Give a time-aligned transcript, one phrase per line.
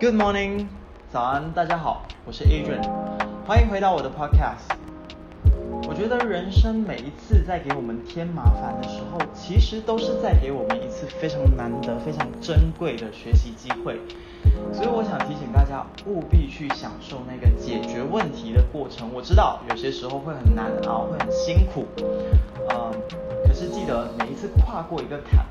[0.00, 0.66] Good morning，
[1.12, 2.82] 早安，大家好，我是 Adrian，
[3.46, 4.74] 欢迎回到我的 Podcast。
[5.88, 14.00] 我觉得人生每一次在给我们添麻烦的时候，其实都是在给我们一次非常难得、非常珍贵的学习机会。
[14.72, 19.08] 所以我想提醒大家，务必去享受那个解决问题的过程。
[19.14, 21.86] 我知道有些时候会很难熬，会很辛苦，
[22.68, 22.92] 嗯，
[23.46, 25.46] 可是记得每一次跨过一个坎，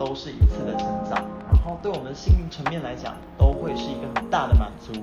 [0.00, 1.22] 都是一次的成长。
[1.52, 4.98] 然后对我们心灵层面来讲，都会是一个很大的满足，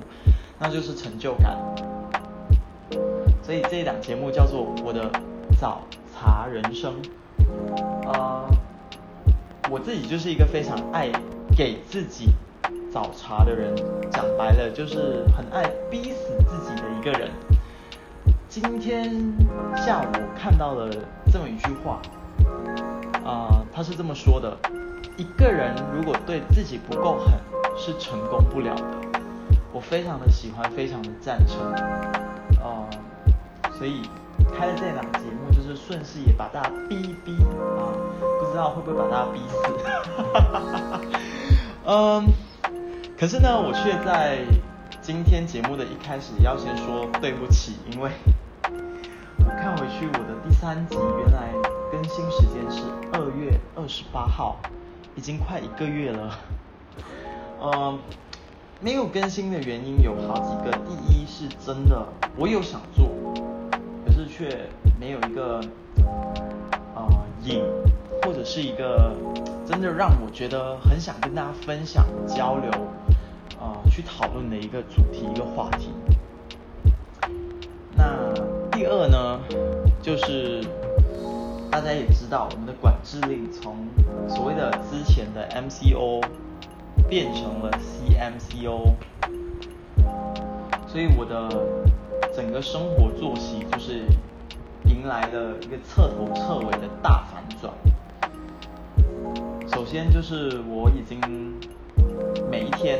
[0.58, 1.56] 那就是成就感。
[3.44, 5.08] 所以这一档节目叫做《我的
[5.60, 6.92] 早茶人生》。
[8.08, 8.44] 呃，
[9.70, 11.12] 我自己就是一个非常爱
[11.56, 12.32] 给自己
[12.92, 13.72] 早茶的人，
[14.10, 17.30] 讲白了就是很爱逼死自己的一个人。
[18.48, 19.32] 今天
[19.76, 20.06] 下午
[20.36, 20.90] 看到了
[21.32, 22.00] 这么一句话，
[23.24, 24.56] 啊，他是这么说的。
[25.16, 27.34] 一个人如果对自己不够狠，
[27.76, 28.84] 是成功不了的。
[29.72, 31.58] 我非常的喜欢，非常的赞成，
[32.62, 32.88] 呃，
[33.76, 34.02] 所以
[34.56, 37.36] 开了这档节目，就是顺势也把大家逼一逼
[37.76, 37.92] 啊，
[38.40, 39.56] 不知道会不会把大家逼死。
[41.84, 42.24] 嗯，
[43.18, 44.38] 可是呢，我却在
[45.02, 48.10] 今天节目的一开始要先说对不起，因为
[49.38, 51.52] 我看回去我的第三集，原来
[52.00, 52.80] 更新时间是
[53.12, 54.56] 二月二十八号。
[55.16, 56.38] 已经快一个月了，
[57.60, 57.98] 嗯，
[58.80, 60.70] 没有更新的原因有好几个。
[60.86, 63.08] 第一是真的我有想做，
[64.06, 64.60] 可是却
[65.00, 65.60] 没有一个
[66.94, 67.04] 呃
[67.42, 67.64] 引，
[68.22, 69.12] 或者是一个
[69.66, 72.70] 真的让我觉得很想跟大家分享、交流、
[73.60, 75.90] 啊去讨论的一个主题、一个话题。
[77.96, 78.32] 那
[78.70, 79.40] 第二呢，
[80.00, 80.62] 就是。
[81.78, 83.76] 大家也知道，我们的管制令从
[84.28, 86.20] 所谓的之前的 MCO
[87.08, 88.94] 变成了 CMCO，
[90.88, 91.48] 所以我的
[92.34, 94.02] 整个生活作息就是
[94.86, 97.72] 迎来了一个彻头彻尾的大反转。
[99.70, 101.20] 首先就是我已经
[102.50, 102.98] 每一天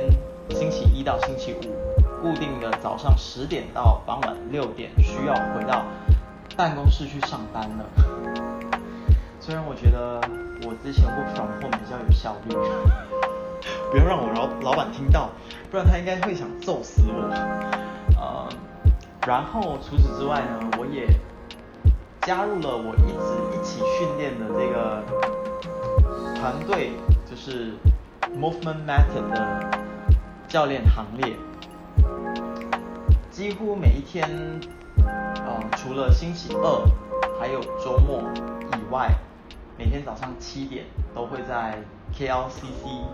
[0.50, 5.82] 星期一到星期五固定的早上十点到傍晚六点需要回到
[6.56, 8.37] 办公室去上班了。
[9.48, 10.20] 虽然我觉得
[10.66, 12.54] 我之前 work from home 比较有效率，
[13.90, 15.30] 不要让我老老板听到，
[15.70, 17.30] 不然他应该会想揍死我。
[18.20, 18.46] 呃，
[19.26, 21.08] 然后除此之外呢，我也
[22.20, 25.02] 加入了我一直一起训练的这个
[26.38, 26.92] 团队，
[27.24, 27.72] 就是
[28.38, 29.70] Movement Method 的
[30.46, 31.34] 教练行列。
[33.30, 34.28] 几乎每一天，
[35.06, 36.82] 呃，除了星期二
[37.40, 38.22] 还有周末
[38.76, 39.08] 以外。
[39.78, 40.84] 每天早上七点
[41.14, 41.78] 都会在
[42.12, 43.04] KLCC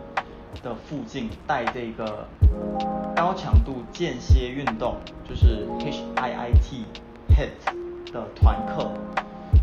[0.63, 2.27] 的附近带这个
[3.15, 4.97] 高强度间歇运动，
[5.29, 6.85] 就是 HIIT
[7.29, 8.91] HIT 的团课。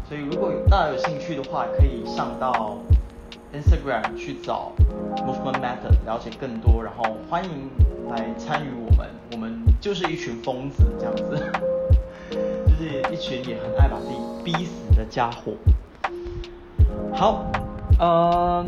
[0.08, 2.78] 所以如果大家有兴趣的话，可以上到
[3.52, 4.72] Instagram 去找
[5.18, 7.70] Movement Method 了解更多，然后欢迎
[8.12, 9.10] 来参与我们。
[9.32, 11.52] 我们就是一群疯子这样子，
[12.30, 15.54] 就是一群也很爱把自己逼死的家伙。
[17.14, 17.46] 好，
[18.00, 18.66] 呃，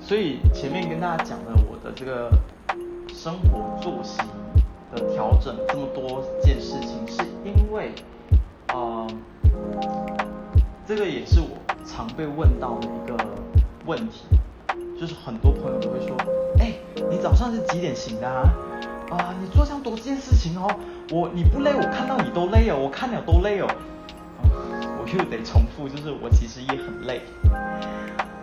[0.00, 2.30] 所以前面跟大家讲了我的这个
[3.14, 4.18] 生活作息
[4.92, 7.92] 的调整，这么多件事情，是因为，
[8.72, 9.06] 呃，
[10.86, 13.16] 这个也是我常被问到的一个
[13.84, 14.24] 问题，
[14.98, 16.16] 就是很多朋友都会说，
[16.58, 16.72] 哎，
[17.08, 18.42] 你早上是几点醒的啊？
[19.10, 20.68] 啊，你做这样多件事情哦，
[21.12, 23.68] 我你不累，我看到你都累哦，我看了都累哦。
[25.14, 27.22] 又得重复，就是我其实也很累，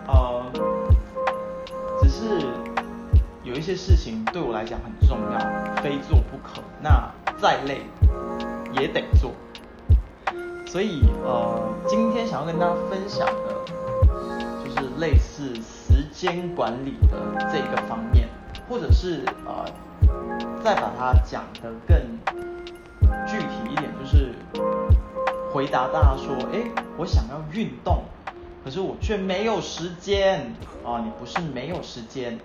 [0.06, 0.42] 呃，
[2.00, 2.46] 只是
[3.42, 6.62] 有一些事情对我来讲很重要，非做不可。
[6.80, 7.10] 那
[7.40, 7.82] 再累
[8.72, 9.32] 也得做。
[10.66, 17.16] 所以呃，今天想要跟大家分享的，就是类似时间管理的
[17.52, 18.28] 这个方面，
[18.68, 19.64] 或者是呃，
[20.64, 21.96] 再把它讲得更
[25.54, 28.02] 回答大家说，哎，我想要运动，
[28.64, 30.52] 可是我却没有时间
[30.84, 30.98] 啊！
[30.98, 32.36] 你不是没有时间，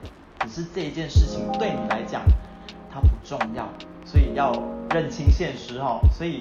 [0.41, 2.21] 只是这一件事情对你来讲
[2.93, 3.67] 它不重要，
[4.05, 4.53] 所以要
[4.91, 5.99] 认清现实哈。
[6.15, 6.37] 所以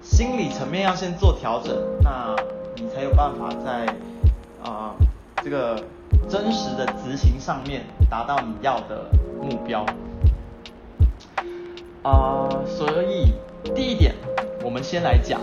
[0.00, 2.36] 心理层面要先做调整，那
[2.76, 3.92] 你才有办法在
[4.62, 4.94] 啊
[5.42, 5.74] 这个
[6.28, 9.10] 真实的执行上面达到你要的
[9.42, 9.84] 目标。
[12.04, 13.32] 啊，所以
[13.74, 14.14] 第一点，
[14.62, 15.40] 我们先来讲。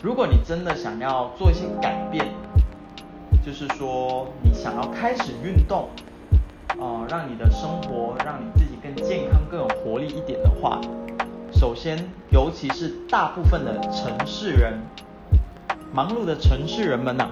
[0.00, 2.24] 如果你真的想要做一些改变，
[3.44, 5.88] 就是说你想要开始运动，
[6.78, 10.80] 呃，让你的生活让你自己更健康、更有活力一点的话，
[11.52, 11.98] 首先，
[12.30, 14.74] 尤其是大部分的城市人，
[15.92, 17.30] 忙碌的城市人们呐，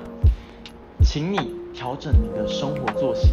[1.04, 3.30] 请你调整你的生活作息，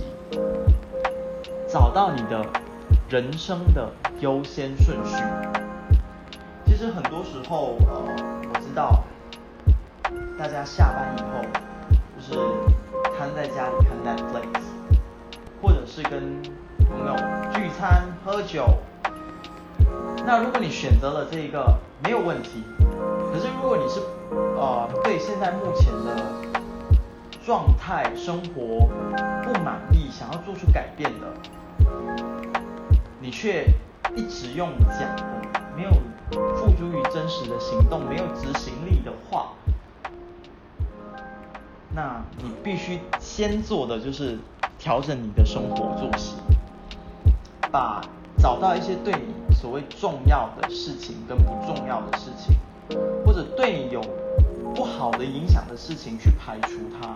[1.68, 2.45] 找到你的
[3.09, 5.15] 人生的优先顺序。
[6.68, 8.03] 其实很多时候，呃，
[8.53, 9.03] 我知道
[10.38, 11.41] 大家下班以后
[12.18, 12.39] 就是
[13.18, 14.62] 瘫在家里看 Netflix，
[15.62, 16.41] 或者是跟
[16.89, 17.15] 朋友
[17.53, 18.65] 聚餐喝酒。
[20.25, 22.63] 那如果你选择了这一个没有问题，
[23.31, 26.15] 可是如果你是呃对现在目前的
[27.45, 28.88] 状态生活
[29.44, 31.27] 不满意，想要做出改变的，
[33.19, 33.65] 你却
[34.15, 35.24] 一直用讲的，
[35.75, 35.91] 没有
[36.56, 39.51] 付诸于真实的行动，没有执行力的话，
[41.95, 44.37] 那你必须先做的就是
[44.79, 46.35] 调整你的生活作息，
[47.71, 48.01] 把
[48.37, 52.55] 找到一些对你所谓重要的事情跟不重要的事情，
[53.25, 54.01] 或者对你有
[54.73, 57.15] 不好的影响的事情去排除它，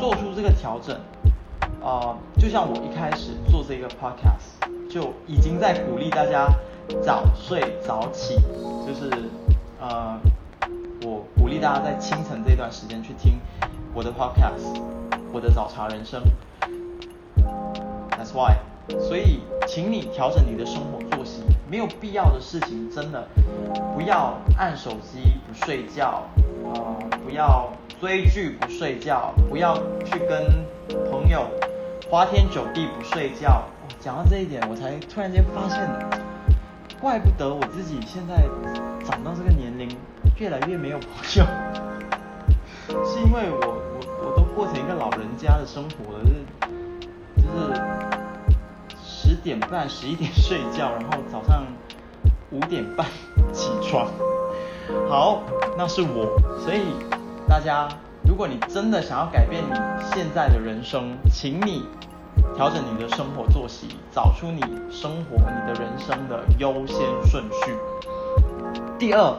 [0.00, 0.98] 做出这个调整。
[1.82, 6.46] 啊，就像我一开始做这个 podcast，就已经在鼓励大家
[7.02, 8.36] 早睡早起，
[8.86, 9.10] 就是
[9.80, 10.16] 呃，
[11.04, 13.32] 我鼓励大家在清晨这段时间去听
[13.94, 14.80] 我的 podcast，
[15.32, 16.22] 我的早茶人生。
[18.10, 18.56] That's why，
[18.98, 23.26] 所以请你调整你的生活作息，没有必要的事情真的
[23.94, 26.22] 不要按手机不睡觉，
[26.64, 30.64] 呃，不要追剧不睡觉，不要去跟
[31.10, 31.46] 朋友。
[32.10, 33.62] 花天酒地不睡觉，
[34.00, 35.86] 讲到这一点，我才突然间发现，
[37.00, 38.48] 怪不得我自己现在
[39.04, 39.88] 长到这个年龄，
[40.38, 41.44] 越来越没有朋友，
[43.04, 43.81] 是因为我
[44.54, 47.80] 过成一个老人家的生活了，就是就是
[49.02, 51.64] 十点半十一点睡觉，然后早上
[52.50, 53.06] 五点半
[53.52, 54.06] 起床。
[55.08, 55.42] 好，
[55.76, 56.82] 那是我，所以
[57.48, 57.88] 大家。
[58.24, 59.74] 如果你真的想要改变你
[60.14, 61.82] 现在的人生，请你
[62.54, 64.60] 调整你的生活作息，找出你
[64.92, 67.76] 生活、你的人生的优先顺序。
[68.96, 69.36] 第二，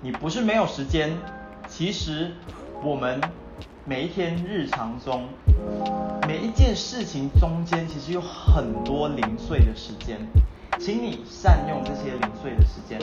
[0.00, 1.18] 你不是没有时间，
[1.66, 2.30] 其实
[2.80, 3.20] 我们
[3.86, 5.24] 每一天日常中
[6.26, 10.18] 每一件事情中间，其实有很多零碎的时间，
[10.78, 12.98] 请你善用这些零碎的时间。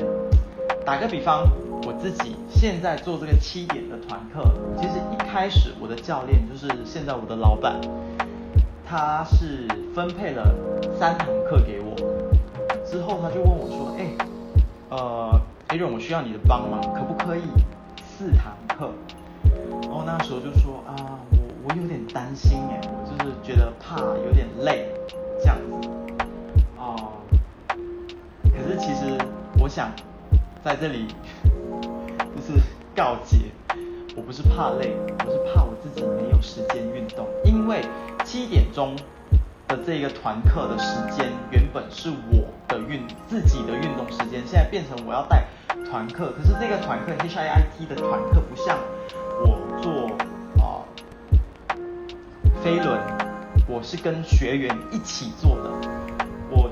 [0.83, 1.45] 打个比方，
[1.85, 4.43] 我自己现在做这个七点的团课，
[4.77, 7.79] 其实一开始我的教练就是现在我的老板，
[8.83, 10.51] 他是分配了
[10.99, 11.95] 三堂课给我，
[12.89, 14.07] 之后他就问我说，哎，
[14.89, 15.39] 呃
[15.69, 17.43] ，Aaron，我需要你的帮忙，可不可以
[18.17, 18.91] 四堂课？
[20.17, 24.89] 那时候就说啊，我我有点担心哎，我就是觉得怕有点累
[25.39, 25.87] 这样子，
[26.77, 27.15] 啊，
[27.67, 29.17] 可是其实
[29.59, 29.89] 我想。
[30.63, 31.07] 在这里
[32.37, 32.61] 就是
[32.95, 33.37] 告诫，
[34.15, 37.27] 我不是怕累，我是怕我自己没有时间运动。
[37.43, 37.81] 因为
[38.23, 38.95] 七点钟
[39.67, 45.47] 的这个团课的时间原本是我的运自己的运动时间，现在变成我要带
[45.89, 46.31] 团课。
[46.37, 48.77] 可是这个团课 HIIT 的团课不像
[49.43, 49.60] 我
[52.63, 52.99] 飞轮，
[53.67, 55.71] 我是跟学员一起做的。
[56.49, 56.69] 我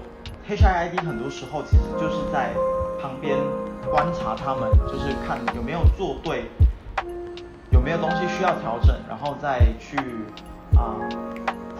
[0.47, 2.53] HIIT 很多时候其实就是在
[3.01, 3.37] 旁边。
[3.89, 6.43] 观察他们，就是看有没有做对，
[7.71, 9.97] 有没有东西需要调整，然后再去
[10.75, 10.93] 啊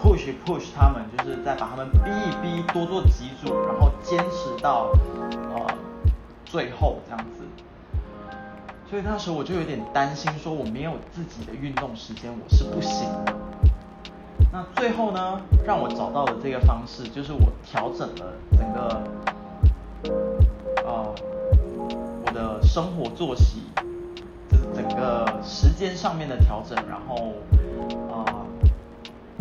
[0.02, 4.90] push push 他们，就是再把他们逼一逼，多做几组，然后坚持到
[5.54, 5.66] 呃
[6.44, 7.44] 最后这样子。
[8.88, 13.32] 所以那时候我就有点担心，说我没有自己的运动时间，我是不行的。
[14.52, 19.02] 那最后呢，让我找到的这个方式，就是我调整了整个
[20.84, 21.14] 呃。
[22.32, 23.60] 的生活作息，
[24.48, 27.32] 就是整个时间上面的调整，然后
[28.08, 28.46] 啊，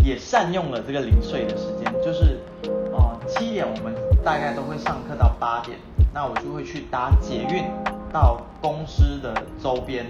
[0.04, 2.40] 也善用了这个零碎的时间，就是
[2.92, 5.78] 啊七点我们大概都会上课到八点，
[6.12, 7.64] 那我就会去搭捷运
[8.12, 10.04] 到公司的周边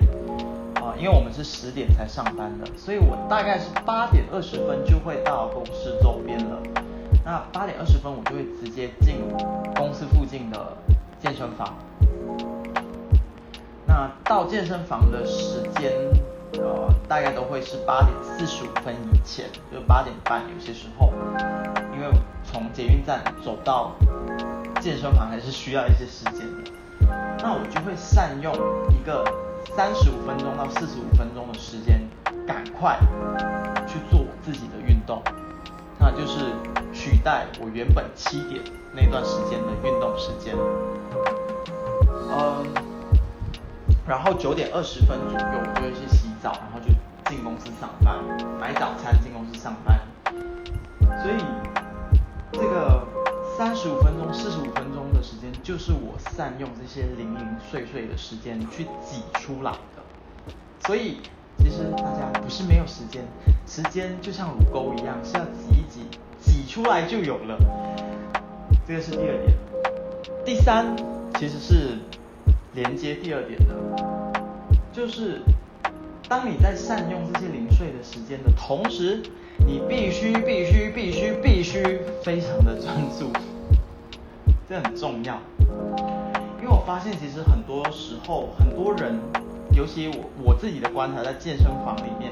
[0.97, 6.61] 因为我们是十点才上班的，所以我大概是八点二十分就会到公司周边了。
[7.25, 9.15] 那八点二十分我就会直接进
[9.75, 10.77] 公司附近的
[11.19, 11.73] 健身房。
[13.85, 15.91] 那到健身房的时间，
[16.53, 21.11] 呃，大概都会是八点四十五分以前，就八点半有些时候，
[21.93, 22.07] 因为
[22.43, 23.91] 从捷运站走到
[24.79, 26.71] 健身房还是需要一些时间的。
[27.41, 28.53] 那我就会善用
[28.89, 29.23] 一个
[29.75, 32.01] 三十五分钟到四十五分钟的时间，
[32.45, 32.97] 赶快
[33.87, 35.21] 去做我自己的运动。
[35.99, 36.53] 那就是
[36.93, 38.61] 取代我原本七点
[38.93, 40.55] 那段时间的运动时间。
[42.31, 42.65] 嗯，
[44.07, 46.87] 然后九点二十分左右，我就会去洗澡，然后就
[47.29, 48.15] 进公司上班，
[48.59, 49.99] 买早餐进公司上班。
[51.21, 51.43] 所以
[52.53, 53.05] 这个
[53.59, 60.01] 三十五分钟、四十五分钟的时间，就是我善用这些零零碎碎的时间去挤出来的。
[60.87, 61.17] 所以
[61.57, 63.21] 其实大家不是没有时间，
[63.67, 66.05] 时间就像乳沟一样，是要挤一挤，
[66.39, 67.57] 挤出来就有了。
[68.87, 69.53] 这个是第二点。
[70.45, 70.95] 第三，
[71.37, 71.97] 其实是
[72.73, 73.75] 连接第二点的，
[74.93, 75.41] 就是
[76.29, 79.21] 当你在善用这些零碎的时间的同时。
[79.67, 83.29] 你必须必须必须必须非常的专注，
[84.69, 85.35] 这很重要。
[86.61, 89.19] 因为我发现其实很多时候很多人，
[89.73, 92.31] 尤其我我自己的观察，在健身房里面，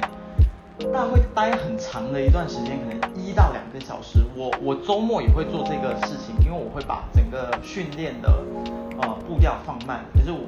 [0.93, 4.19] 大家会待很长的一段时间，可能一到两个小时。
[4.35, 8.29] 我我周末也会做这个事情，因为我会把整个训练的
[9.01, 10.05] 呃步调放慢。
[10.13, 10.45] 可是我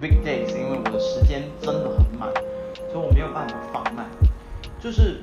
[0.00, 2.32] weekdays 因为我的时间真的很满，
[2.90, 4.06] 所以我没有办法放慢，
[4.80, 5.20] 就是。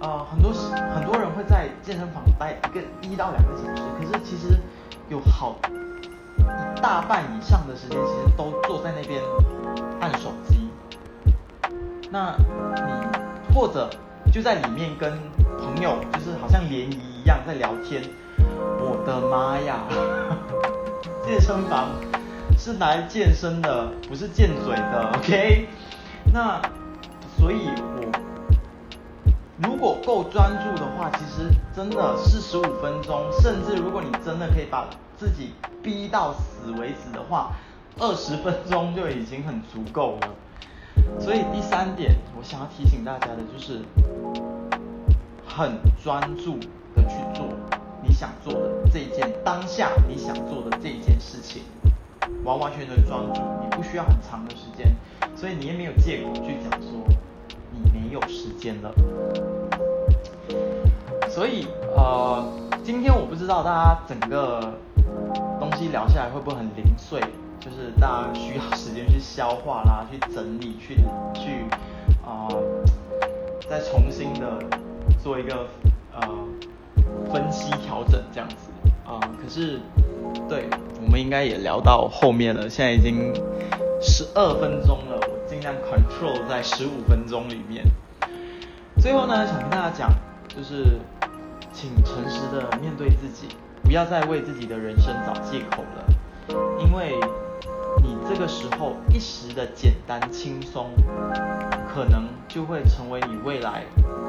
[0.00, 4.56] 呃，很多很多人会在健身房待一个一到两个小时，可是其实
[5.08, 5.56] 有好
[6.36, 9.22] 一大半以上的时间，其实都坐在那边
[10.00, 10.68] 按手机。
[12.10, 12.34] 那
[12.76, 13.88] 你或者
[14.32, 15.10] 就在里面跟
[15.58, 18.02] 朋友，就是好像联谊一样在聊天。
[18.80, 19.84] 我的妈呀！
[21.24, 21.90] 健身房
[22.56, 25.66] 是来健身的，不是健嘴的，OK？
[26.32, 26.60] 那
[27.38, 28.07] 所以我。
[29.60, 37.50] 如果够专注的话，其实真的四十五分钟，甚至如果你真的可以把自己逼到死为止的话，
[37.98, 40.28] 二十分钟就已经很足够了。
[41.18, 43.80] 所以第三点，我想要提醒大家的就是，
[45.44, 46.56] 很专注
[46.94, 47.46] 的去做
[48.00, 51.62] 你想做的这一件当下你想做的这一件事情，
[52.44, 54.94] 完完全全的专注，你不需要很长的时间，
[55.34, 56.87] 所以你也没有借口去讲。
[58.08, 58.90] 没有时间了，
[61.28, 62.42] 所以呃，
[62.82, 64.72] 今天我不知道大家整个
[65.60, 67.20] 东西聊下来会不会很零碎，
[67.60, 70.94] 就是大家需要时间去消化啦，去整理，去
[71.34, 71.66] 去
[72.24, 72.48] 啊，
[73.68, 74.58] 再重新的
[75.22, 75.66] 做一个
[76.14, 76.26] 呃
[77.30, 78.56] 分析调整这样子
[79.04, 79.20] 啊。
[79.38, 79.78] 可是
[80.48, 80.64] 对，
[81.04, 83.34] 我们应该也聊到后面了，现在已经
[84.00, 85.20] 十二分钟了。
[85.76, 87.84] Control 在十五分钟里面。
[89.00, 90.10] 最后呢，想跟大家讲，
[90.48, 90.98] 就是
[91.72, 93.48] 请诚实的面对自己，
[93.82, 96.04] 不要再为自己的人生找借口了。
[96.80, 97.14] 因为
[98.02, 100.90] 你这个时候一时的简单轻松，
[101.94, 103.84] 可能就会成为你未来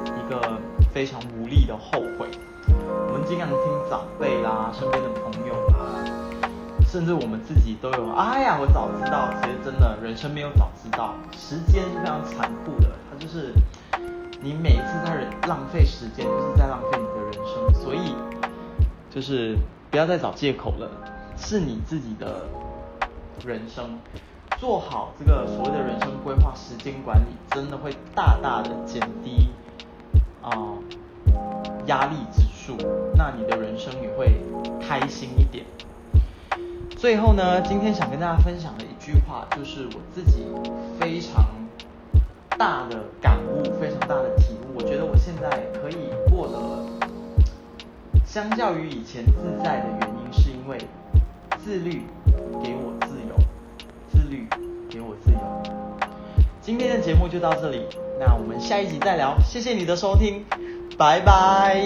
[0.05, 0.59] 一个
[0.93, 2.29] 非常无力的后悔。
[2.67, 3.57] 我们尽量听
[3.89, 6.28] 长辈啦，身边的朋友啦。
[6.91, 9.29] 甚至我们自己都有，哎呀，我早知道。
[9.43, 12.89] 其实真的，人生没有早知道，时间是非常残酷的。
[13.11, 13.53] 它就是
[14.41, 17.73] 你每一次在浪费时间，就是在浪费你的人生。
[17.75, 18.15] 所以，
[19.11, 19.55] 就是
[19.91, 20.89] 不要再找借口了，
[21.37, 22.47] 是你自己的
[23.45, 23.99] 人生，
[24.57, 29.49] 做好这个所谓的人生规划、时间管理，真的会大大的减低
[30.41, 30.49] 啊
[31.85, 32.75] 压力指数。
[33.15, 34.41] 那你的人生也会
[34.81, 35.63] 开心一点。
[36.99, 40.43] 最后呢，今天想跟大家分享的一句话，就是我自己
[40.99, 41.45] 非常
[42.57, 44.75] 大的感悟，非常大的体悟。
[44.75, 47.07] 我觉得我现在可以过得，
[48.25, 50.77] 相较于以前自在的原因，是因为
[51.63, 52.01] 自律
[52.61, 53.35] 给我自由，
[54.11, 54.45] 自律
[54.89, 55.39] 给我自由。
[56.61, 57.85] 今天的节目就到这里，
[58.19, 59.37] 那我们下一集再聊。
[59.39, 60.43] 谢谢你的收听，
[60.97, 61.81] 拜拜。